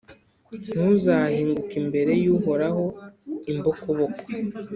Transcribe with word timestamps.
Ntuzahinguke 0.75 1.75
imbere 1.81 2.11
y’Uhoraho 2.23 2.85
imbokoboko, 3.51 4.21